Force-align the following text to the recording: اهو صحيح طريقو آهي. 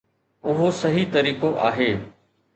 اهو 0.45 0.69
صحيح 0.71 1.13
طريقو 1.13 1.47
آهي. 1.69 1.93